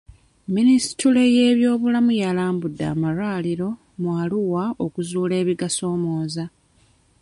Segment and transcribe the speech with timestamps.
[0.53, 3.67] Munisitule y'ebyobulamu yalambudde amalwaluro
[4.01, 6.45] mu Arua okuzuula ebigasoomooza.